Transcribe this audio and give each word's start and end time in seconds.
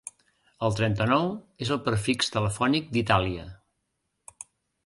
El 0.67 0.71
trenta-nou 0.79 1.29
és 1.67 1.71
el 1.77 1.81
prefix 1.89 2.33
telefònic 2.37 2.91
d'Itàlia. 2.97 3.47